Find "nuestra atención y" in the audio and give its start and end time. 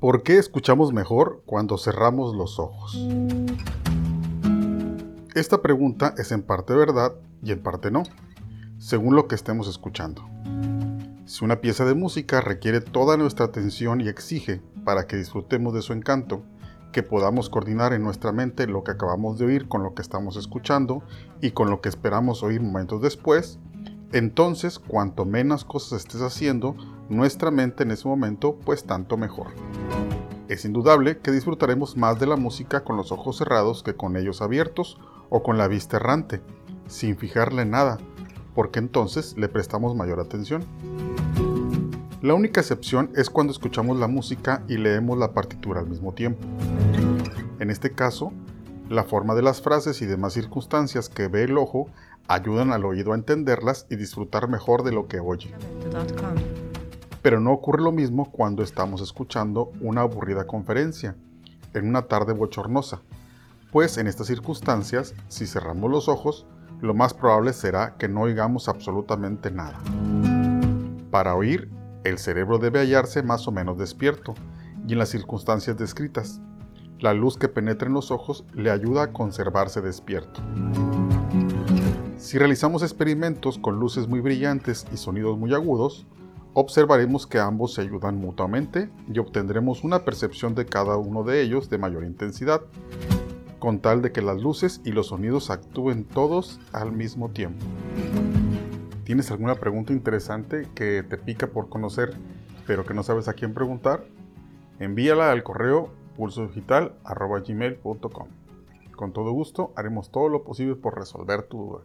13.16-14.06